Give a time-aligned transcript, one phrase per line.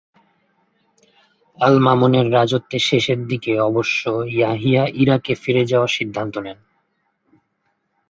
[1.59, 4.01] আল-মা'মুনের রাজত্বের শেষের দিকে অবশ্য
[4.31, 6.59] ইয়াহিয়া ইরাকে ফিরে যাওয়ার সিদ্ধান্ত নেন।